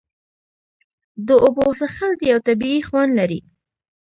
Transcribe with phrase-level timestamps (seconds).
[1.27, 3.39] د اوبو څښل یو طبیعي خوند لري.